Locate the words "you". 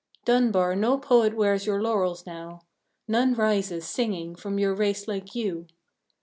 5.35-5.67